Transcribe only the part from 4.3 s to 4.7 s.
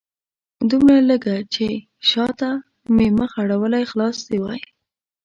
وای